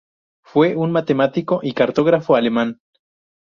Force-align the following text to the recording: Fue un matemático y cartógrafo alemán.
Fue 0.41 0.75
un 0.75 0.91
matemático 0.91 1.59
y 1.61 1.73
cartógrafo 1.75 2.35
alemán. 2.35 2.79